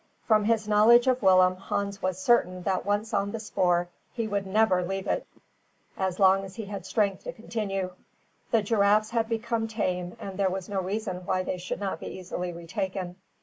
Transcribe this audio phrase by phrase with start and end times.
[0.27, 4.47] From his knowledge of Willem, Hans was certain that once on the spoor he would
[4.47, 5.27] never leave it
[5.95, 7.91] as long as he had strength to continue.
[8.49, 12.07] The giraffes had become tame, and there was no reason why they should not be
[12.07, 13.17] easily retaken.